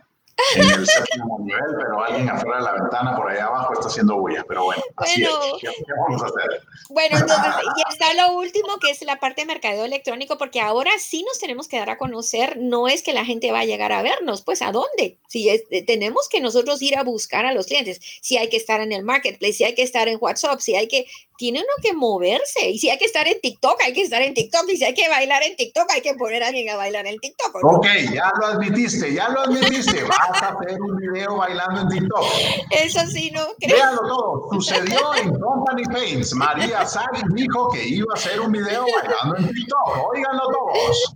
[0.56, 4.18] en el séptimo nivel, pero alguien afuera de la ventana por ahí abajo está haciendo
[4.18, 4.44] bulla.
[4.48, 5.30] Pero bueno, así es.
[5.62, 5.70] ¿Qué,
[6.08, 6.62] vamos a hacer?
[6.90, 10.92] Bueno, entonces, y está lo último que es la parte de mercadeo electrónico, porque ahora
[11.00, 12.58] sí nos tenemos que dar a conocer.
[12.58, 15.18] No es que la gente va a llegar a vernos, pues ¿a dónde?
[15.28, 15.50] Si
[15.86, 19.04] tenemos que nosotros ir a buscar a los clientes, si hay que estar en el
[19.04, 22.70] marketplace, si hay que estar en WhatsApp, si hay que tiene uno que moverse.
[22.70, 24.70] Y si hay que estar en TikTok, hay que estar en TikTok.
[24.70, 27.20] Y si hay que bailar en TikTok, hay que poner a alguien a bailar en
[27.20, 27.56] TikTok.
[27.64, 30.04] Ok, ya lo admitiste, ya lo admitiste.
[30.04, 32.26] Vas a hacer un video bailando en TikTok.
[32.72, 33.48] Eso sí, ¿no?
[33.60, 34.50] Véanlo todo.
[34.54, 36.34] Sucedió en Company Paints.
[36.34, 40.10] María Sagi dijo que iba a hacer un video bailando en TikTok.
[40.12, 41.16] Óiganlo todos.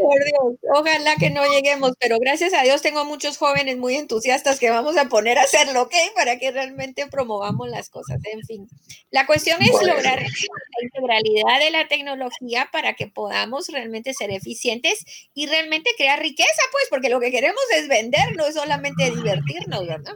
[0.00, 4.58] Por Dios, ojalá que no lleguemos, pero gracias a Dios tengo muchos jóvenes muy entusiastas
[4.58, 5.94] que vamos a poner a hacerlo, ¿ok?
[6.14, 8.18] Para que realmente promovamos las cosas.
[8.24, 8.33] ¿eh?
[8.34, 8.68] En fin.
[9.10, 15.04] La cuestión es lograr la integralidad de la tecnología para que podamos realmente ser eficientes
[15.32, 19.86] y realmente crear riqueza, pues, porque lo que queremos es vender, no es solamente divertirnos,
[19.86, 20.14] ¿verdad?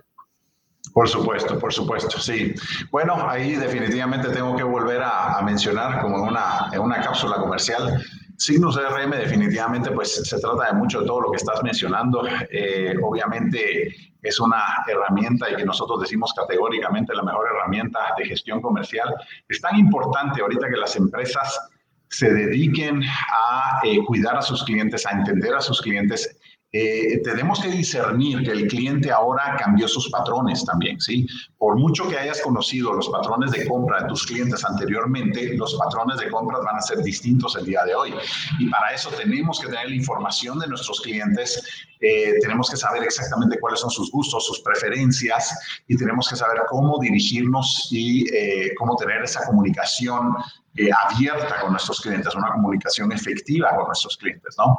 [0.92, 2.54] Por supuesto, por supuesto, sí.
[2.90, 8.02] Bueno, ahí definitivamente tengo que volver a, mencionar como en una, en una cápsula comercial
[8.38, 12.22] Signos RM definitivamente pues se trata de mucho de todo lo que estás mencionando.
[12.50, 18.62] Eh, obviamente es una herramienta y que nosotros decimos categóricamente la mejor herramienta de gestión
[18.62, 19.12] comercial.
[19.48, 21.68] Es tan importante ahorita que las empresas
[22.10, 26.38] se dediquen a eh, cuidar a sus clientes, a entender a sus clientes
[26.70, 31.26] eh, tenemos que discernir que el cliente ahora cambió sus patrones también, ¿sí?
[31.56, 36.18] Por mucho que hayas conocido los patrones de compra de tus clientes anteriormente, los patrones
[36.18, 38.14] de compra van a ser distintos el día de hoy.
[38.58, 43.02] Y para eso tenemos que tener la información de nuestros clientes, eh, tenemos que saber
[43.02, 48.74] exactamente cuáles son sus gustos, sus preferencias y tenemos que saber cómo dirigirnos y eh,
[48.78, 50.34] cómo tener esa comunicación
[50.78, 54.78] eh, abierta con nuestros clientes, una comunicación efectiva con nuestros clientes, ¿no?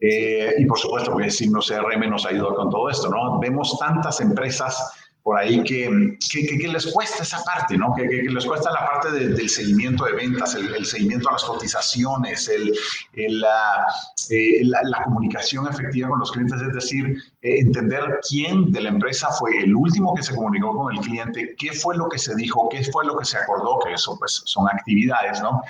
[0.00, 3.38] Eh, y por supuesto, pues Signo CRM nos ha con todo esto, ¿no?
[3.40, 4.92] Vemos tantas empresas
[5.24, 7.94] por ahí que, que, les cuesta esa parte, ¿no?
[7.94, 13.40] Que, les cuesta la parte del seguimiento de ventas, el, seguimiento a las cotizaciones, el,
[13.40, 13.86] la,
[14.28, 19.58] eh, la, comunicación efectiva con los clientes, es decir, entender quién de la empresa fue
[19.58, 22.82] el último que se comunicó con el cliente, qué fue lo que se dijo, qué
[22.84, 25.60] fue lo que se acordó, que eso pues son actividades, ¿no?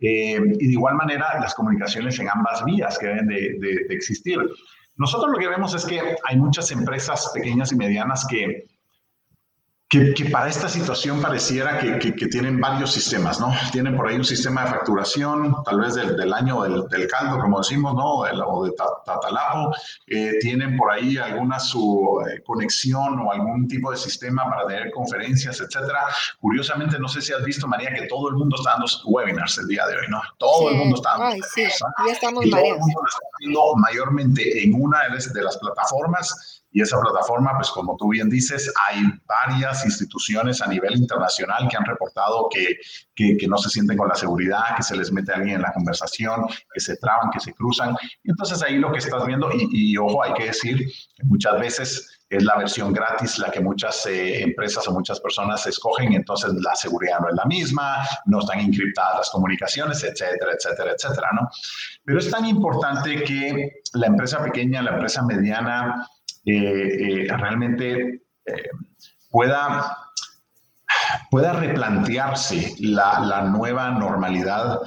[0.00, 4.40] Eh, y de igual manera, las comunicaciones en ambas vías que deben de, de existir.
[4.96, 8.66] Nosotros lo que vemos es que hay muchas empresas pequeñas y medianas que
[9.90, 13.52] que, para esta situación pareciera que, que, tienen varios sistemas, ¿no?
[13.72, 17.40] Tienen por ahí un sistema de facturación, tal vez del, del año del, del, caldo,
[17.40, 18.18] como decimos, ¿no?
[18.18, 18.72] o de
[19.04, 19.74] Tatalapo.
[20.06, 24.92] Eh, tienen por ahí alguna su eh, conexión o algún tipo de sistema para tener
[24.92, 26.04] conferencias, etcétera.
[26.38, 29.66] Curiosamente, no sé si has visto, María, que todo el mundo está dando webinars el
[29.66, 30.22] día de hoy, ¿no?
[30.38, 31.26] Todo el mundo está dando.
[31.26, 31.62] Ay, sí,
[32.06, 36.59] ya estamos y todo el mundo lo está haciendo mayormente en una de las plataformas
[36.72, 41.76] y esa plataforma, pues como tú bien dices, hay varias instituciones a nivel internacional que
[41.76, 42.76] han reportado que,
[43.14, 46.46] que, no se sienten con la seguridad, que se les mete alguien en la conversación,
[46.72, 47.96] que se traban, que se cruzan.
[48.22, 51.58] Y entonces ahí lo que estás viendo, y, y ojo, hay que decir que muchas
[51.58, 56.52] veces es la versión gratis la que muchas eh, empresas o muchas personas escogen, entonces
[56.54, 61.48] la seguridad no es la misma, no están encriptadas las comunicaciones, etcétera, etcétera, etcétera, ¿no?
[62.04, 66.06] Pero es tan importante que la empresa pequeña, la empresa mediana,
[66.44, 68.70] eh, realmente eh,
[69.30, 69.96] pueda,
[71.30, 74.80] pueda replantearse la, la nueva normalidad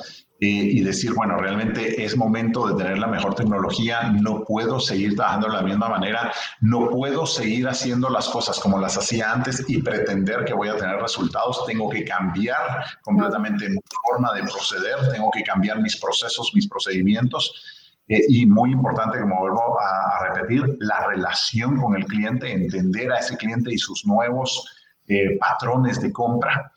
[0.43, 5.15] eh, y decir, bueno, realmente es momento de tener la mejor tecnología, no puedo seguir
[5.15, 9.63] trabajando de la misma manera, no puedo seguir haciendo las cosas como las hacía antes
[9.69, 15.09] y pretender que voy a tener resultados, tengo que cambiar completamente mi forma de proceder,
[15.13, 17.82] tengo que cambiar mis procesos, mis procedimientos
[18.13, 23.17] eh, y muy importante, como vuelvo a, repetir, la relación con el cliente, entender a
[23.17, 24.67] ese cliente y sus nuevos
[25.07, 26.71] eh, patrones de compra.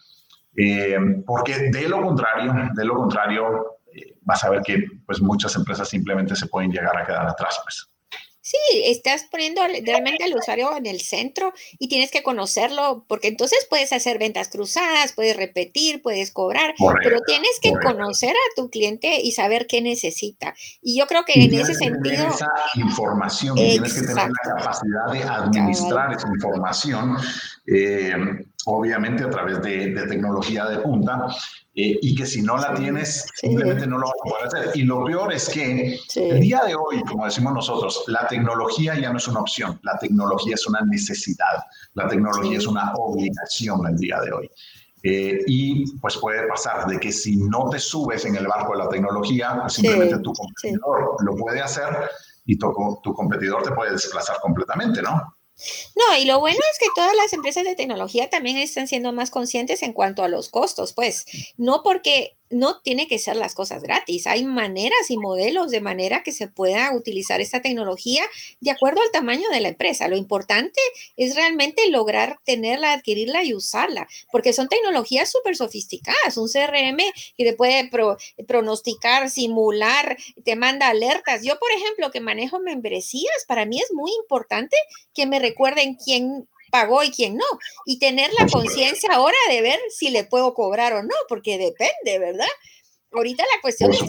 [0.57, 0.96] Eh,
[1.27, 5.88] porque de lo contrario, de lo contrario, eh, vas a ver que pues muchas empresas
[5.88, 7.87] simplemente se pueden llegar a quedar atrás, pues.
[8.46, 13.66] Sí, estás poniendo realmente al usuario en el centro y tienes que conocerlo, porque entonces
[13.68, 19.20] puedes hacer ventas cruzadas, puedes repetir, puedes cobrar, pero tienes que conocer a tu cliente
[19.20, 20.54] y saber qué necesita.
[20.80, 22.28] Y yo creo que en ese sentido...
[22.28, 27.16] esa información, tienes que tener la capacidad de administrar esa información,
[27.66, 28.14] eh,
[28.66, 31.26] obviamente a través de, de tecnología de punta,
[31.78, 34.76] eh, y que si no la tienes, simplemente no lo vas a poder hacer.
[34.78, 39.12] Y lo peor es que el día de hoy, como decimos nosotros, la tecnología ya
[39.12, 41.62] no es una opción, la tecnología es una necesidad,
[41.92, 44.50] la tecnología es una obligación el día de hoy.
[45.02, 48.78] Eh, y pues puede pasar de que si no te subes en el barco de
[48.78, 52.08] la tecnología, pues simplemente tu competidor lo puede hacer
[52.46, 55.36] y tu, tu competidor te puede desplazar completamente, ¿no?
[55.95, 59.31] No, y lo bueno es que todas las empresas de tecnología también están siendo más
[59.31, 61.25] conscientes en cuanto a los costos, pues
[61.57, 64.26] no porque no tiene que ser las cosas gratis.
[64.26, 68.22] Hay maneras y modelos de manera que se pueda utilizar esta tecnología
[68.61, 70.09] de acuerdo al tamaño de la empresa.
[70.09, 70.80] Lo importante
[71.16, 76.37] es realmente lograr tenerla, adquirirla y usarla, porque son tecnologías súper sofisticadas.
[76.37, 76.98] Un CRM
[77.37, 77.90] que te puede
[78.46, 81.42] pronosticar, simular, te manda alertas.
[81.42, 84.76] Yo, por ejemplo, que manejo membresías, para mí es muy importante
[85.14, 87.44] que me recuerden quién pagó y quién no.
[87.85, 92.18] Y tener la conciencia ahora de ver si le puedo cobrar o no, porque depende,
[92.18, 92.46] ¿verdad?
[93.12, 94.00] Ahorita la cuestión es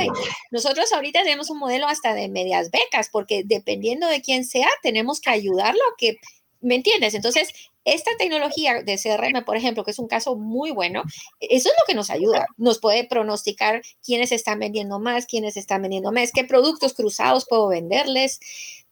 [0.52, 5.22] nosotros ahorita tenemos un modelo hasta de medias becas, porque dependiendo de quién sea, tenemos
[5.22, 6.18] que ayudarlo a que,
[6.60, 7.14] ¿me entiendes?
[7.14, 7.54] Entonces,
[7.86, 11.04] esta tecnología de CRM, por ejemplo, que es un caso muy bueno,
[11.40, 12.48] eso es lo que nos ayuda.
[12.58, 17.70] Nos puede pronosticar quiénes están vendiendo más, quiénes están vendiendo más, qué productos cruzados puedo
[17.70, 18.42] venderles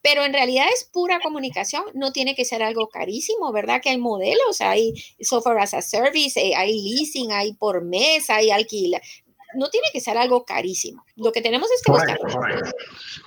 [0.06, 3.82] pero en realidad es pura comunicación, no tiene que ser algo carísimo, ¿verdad?
[3.82, 8.52] Que hay modelos, hay software as a service, eh, hay leasing, hay por mes, hay
[8.52, 9.02] alquiler.
[9.56, 11.04] No tiene que ser algo carísimo.
[11.16, 12.72] Lo que tenemos es que correcto, Correcto,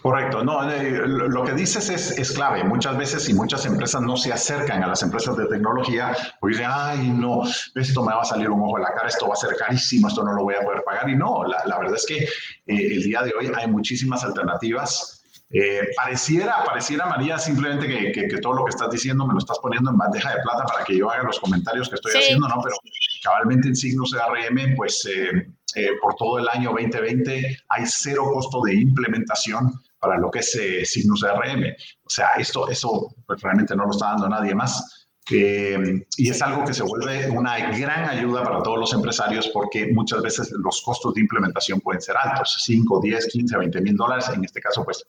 [0.02, 0.44] correcto.
[0.44, 2.62] No, eh, lo que dices es, es, clave.
[2.62, 6.70] Muchas veces y muchas empresas no se acercan a las empresas de tecnología porque dicen,
[6.72, 7.42] ay, no,
[7.74, 10.06] esto me va a salir un ojo en la cara, esto va a ser carísimo,
[10.06, 11.10] esto no lo voy a poder pagar.
[11.10, 12.28] Y no, la, la verdad es que eh,
[12.66, 15.17] el día de hoy hay muchísimas alternativas
[15.50, 19.58] eh, pareciera, pareciera, María, simplemente que, que, todo lo que estás diciendo me lo estás
[19.60, 22.60] poniendo en bandeja de plata para que yo haga los comentarios que estoy haciendo, ¿no?
[22.62, 22.76] Pero
[23.24, 28.60] cabalmente en signos CRM, pues eh, eh, por todo el año 2020 hay cero costo
[28.62, 30.52] de implementación para lo que es
[30.84, 31.64] signos CRM.
[32.04, 35.08] O sea, esto, eso pues, realmente no lo está dando nadie más.
[35.30, 40.22] y es algo que se vuelve una gran ayuda para todos los empresarios porque muchas
[40.22, 44.28] veces los costos de implementación pueden ser altos, 5, 10, 15, 20 mil dólares.
[44.34, 45.04] En este caso, pues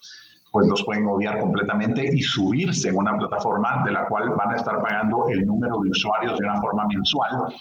[0.51, 4.55] pues los pueden odiar completamente y subirse en una plataforma de la cual van a
[4.55, 7.53] estar pagando el número de usuarios de una forma mensual.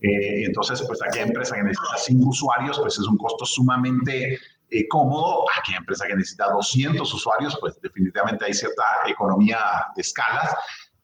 [0.00, 4.38] Eh, entonces, pues aquella empresa que necesita 5 usuarios, pues es un costo sumamente
[4.70, 5.44] eh, cómodo.
[5.58, 9.58] Aquella empresa que necesita 200 usuarios, pues definitivamente hay cierta economía
[9.94, 10.54] de escalas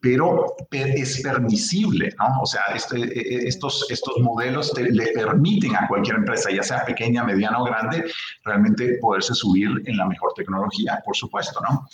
[0.01, 2.43] pero es permisible, ¿no?
[2.43, 6.85] O sea, este, e, e, estos, estos modelos le permiten a cualquier empresa, ya sea
[6.85, 8.05] pequeña, mediana o grande,
[8.45, 11.87] realmente poderse subir en la mejor tecnología, por supuesto, ¿no?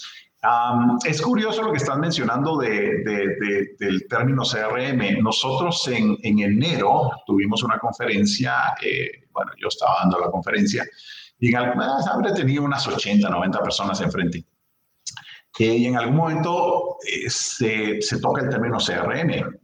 [1.07, 5.23] es curioso lo que están mencionando de, del término CRM.
[5.23, 10.85] Nosotros en, en enero tuvimos una conferencia, eh, bueno, yo estaba dando la conferencia,
[11.39, 14.45] y en, habré tenido unas 80, 90 personas enfrente
[15.59, 19.57] y en algún momento eh, se, se, toca el término CRM.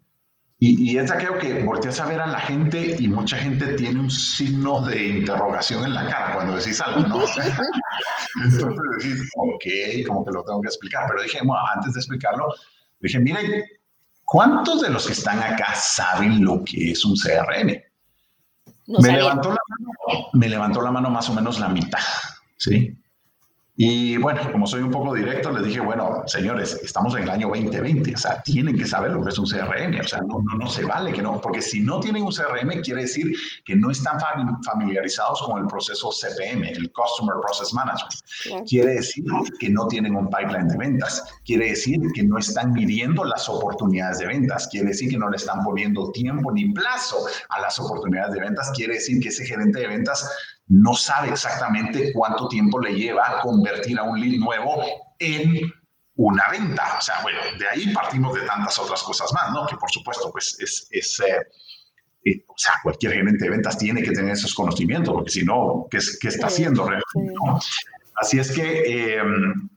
[0.62, 3.98] Y, y es aquello que volteas a ver a la gente y mucha gente tiene
[3.98, 7.16] un signo de interrogación en la cara cuando decís algo, ¿no?
[8.44, 11.06] Entonces decís, ok, como que lo tengo que explicar.
[11.08, 12.54] Pero dije, bueno, antes de explicarlo,
[13.00, 13.64] dije, miren,
[14.24, 17.82] ¿cuántos de los que están acá saben lo que es un CRM?
[18.86, 22.00] me, levantó la mano, me levantó la mano más o menos la mitad,
[22.56, 22.99] ¿sí?
[23.82, 27.48] Y bueno, como soy un poco directo, les dije, bueno, señores, estamos en el año
[27.48, 30.58] 2020, o sea, tienen que saber lo que es un CRM, o sea, no, no,
[30.58, 33.32] no se vale que no, porque si no tienen un CRM, quiere decir
[33.64, 34.18] que no están
[34.66, 38.68] familiarizados con el proceso CPM, el Customer Process Management.
[38.68, 39.24] Quiere decir
[39.58, 44.18] que no tienen un pipeline de ventas, quiere decir que no están midiendo las oportunidades
[44.18, 47.16] de ventas, quiere decir que no le están poniendo tiempo ni plazo
[47.48, 50.28] a las oportunidades de ventas, quiere decir que ese gerente de ventas
[50.70, 54.82] no sabe exactamente cuánto tiempo le lleva convertir a un lead nuevo
[55.18, 55.70] en
[56.14, 56.96] una venta.
[56.98, 59.66] O sea, bueno, de ahí partimos de tantas otras cosas más, ¿no?
[59.66, 61.36] Que por supuesto, pues es, es eh,
[62.24, 65.86] eh, o sea, cualquier gerente de ventas tiene que tener esos conocimientos, porque si no,
[65.90, 67.34] ¿qué, qué está haciendo realmente?
[68.20, 69.18] Así es que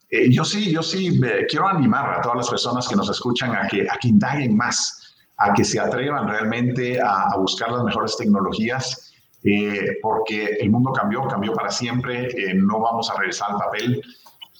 [0.09, 1.19] eh, yo sí, yo sí
[1.49, 5.03] quiero animar a todas las personas que nos escuchan a que, a que indaguen más
[5.37, 9.12] a que se atrevan realmente a, buscar las mejores tecnologías,
[9.43, 14.01] eh, porque el mundo cambió, cambió para siempre, eh, no vamos a regresar al papel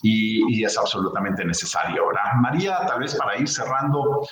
[0.01, 2.07] y, y, es absolutamente necesario.
[2.07, 2.33] ¿verdad?
[2.41, 4.27] María, tal vez para ir cerrando,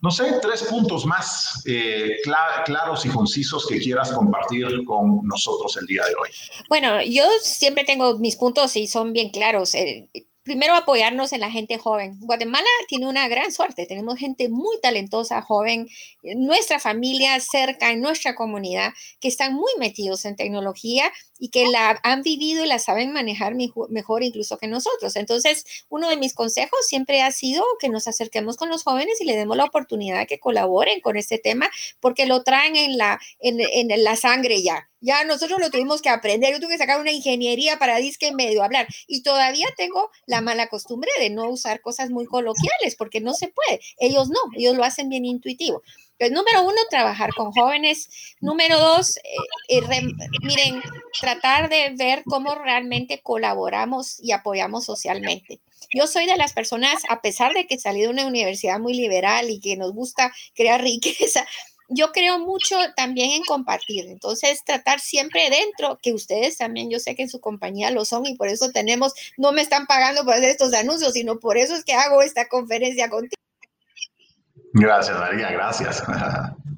[0.00, 2.18] no sé, tres puntos más eh,
[2.64, 6.30] claros y concisos que quieras compartir con nosotros el día de hoy.
[6.68, 9.74] Bueno, yo siempre tengo mis puntos y son bien claros.
[9.74, 10.08] Eh,
[10.46, 12.16] primero apoyarnos en la gente joven.
[12.20, 15.88] Guatemala tiene una gran suerte, tenemos gente muy talentosa, joven,
[16.22, 21.98] nuestra familia cerca, en nuestra comunidad, que están muy metidos en tecnología y que la
[22.04, 25.16] han vivido y la saben manejar mejor incluso que nosotros.
[25.16, 29.24] Entonces, uno de mis consejos siempre ha sido que nos acerquemos con los jóvenes y
[29.24, 31.68] le demos la oportunidad de que colaboren con este tema
[31.98, 34.88] porque lo traen en la, en, en la sangre ya.
[35.06, 36.52] Ya nosotros lo tuvimos que aprender.
[36.52, 40.66] Yo tuve que sacar una ingeniería para disque medio hablar y todavía tengo la mala
[40.66, 43.80] costumbre de no usar cosas muy coloquiales porque no se puede.
[44.00, 45.80] Ellos no, ellos lo hacen bien intuitivo.
[46.18, 48.08] Pues, número uno, trabajar con jóvenes.
[48.40, 50.02] Número dos, eh, eh,
[50.42, 50.82] miren,
[51.20, 55.60] tratar de ver cómo realmente colaboramos y apoyamos socialmente.
[55.94, 59.50] Yo soy de las personas, a pesar de que salí de una universidad muy liberal
[59.50, 61.46] y que nos gusta crear riqueza,
[61.88, 64.06] yo creo mucho también en compartir.
[64.08, 68.26] Entonces, tratar siempre dentro, que ustedes también, yo sé que en su compañía lo son
[68.26, 71.74] y por eso tenemos, no me están pagando por hacer estos anuncios, sino por eso
[71.74, 73.40] es que hago esta conferencia contigo.
[74.72, 76.02] Gracias, María, gracias.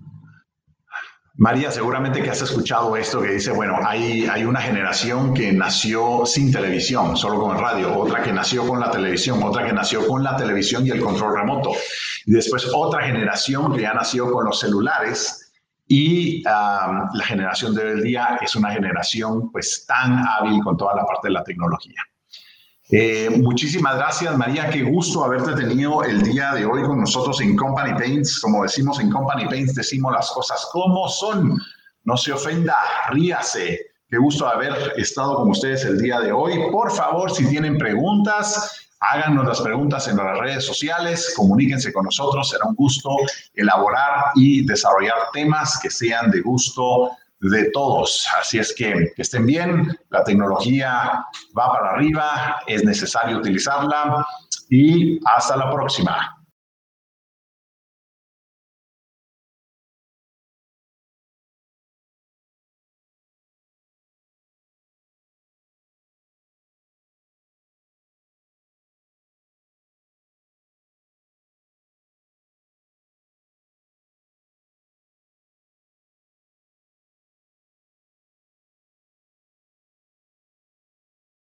[1.39, 6.27] María, seguramente que has escuchado esto que dice, bueno, hay, hay una generación que nació
[6.27, 10.05] sin televisión, solo con el radio, otra que nació con la televisión, otra que nació
[10.09, 11.71] con la televisión y el control remoto,
[12.27, 15.53] y después otra generación que ya nació con los celulares
[15.87, 21.07] y la generación de hoy día es una generación pues tan hábil con toda la
[21.07, 22.03] parte de la tecnología.
[22.91, 24.71] Eh, muchísimas gracias, María.
[24.71, 28.41] Qué gusto haberte tenido el día de hoy con nosotros en Company Paints.
[28.41, 31.59] Como decimos en Company Paints, decimos las cosas como son.
[32.05, 32.75] No se ofenda,
[33.11, 33.79] ríase.
[34.09, 36.55] Qué gusto haber estado con ustedes el día de hoy.
[36.73, 42.49] Por favor, si tienen preguntas, háganos las preguntas en las redes sociales, comuníquense con nosotros.
[42.49, 43.11] Será un gusto
[43.53, 47.11] elaborar y desarrollar temas que sean de gusto
[47.41, 48.27] de todos.
[48.39, 51.25] Así es que, estén bien, la tecnología
[51.57, 54.27] va para arriba, es necesario utilizarla
[54.69, 56.38] y hasta la próxima.